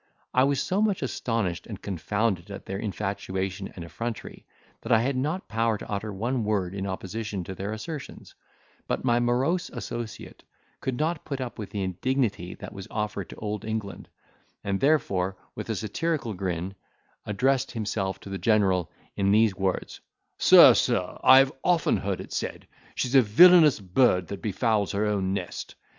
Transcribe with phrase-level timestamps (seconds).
[0.33, 4.47] I was so much astonished and confounded at their infatuation and effrontery,
[4.81, 8.33] that I had not power to utter one word in opposition to their assertions;
[8.87, 10.41] but my morose associate
[10.79, 14.09] could not put up with the indignity that was offered to Old England,
[14.63, 16.73] and therefore with a satirical grin
[17.27, 19.99] addressed himself to the general in these words:
[20.39, 22.65] "Sir, sir, I have often heard it said,
[22.95, 25.75] She's a villainous bird that befouls her own nest.